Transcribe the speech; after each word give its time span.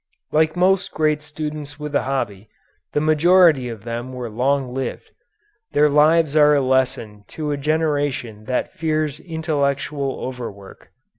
Like 0.31 0.55
most 0.55 0.89
great 0.93 1.21
students 1.21 1.79
with 1.79 1.93
a 1.93 2.01
hobby, 2.01 2.49
the 2.93 2.99
majority 2.99 3.69
of 3.69 3.83
them 3.83 4.13
were 4.13 4.31
long 4.31 4.73
lived. 4.73 5.11
Their 5.73 5.89
lives 5.91 6.35
are 6.35 6.55
a 6.55 6.59
lesson 6.61 7.23
to 7.27 7.51
a 7.51 7.55
generation 7.57 8.45
that 8.45 8.73
fears 8.73 9.19
intellectual 9.19 10.19
overwork. 10.25 10.89